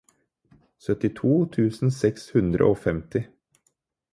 [0.85, 3.23] syttito tusen seks hundre og femti